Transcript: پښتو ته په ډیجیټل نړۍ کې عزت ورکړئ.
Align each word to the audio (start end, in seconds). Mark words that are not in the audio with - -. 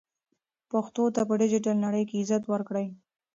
پښتو 0.71 1.03
ته 1.15 1.21
په 1.29 1.33
ډیجیټل 1.41 1.75
نړۍ 1.85 2.03
کې 2.09 2.19
عزت 2.21 2.43
ورکړئ. 2.47 2.87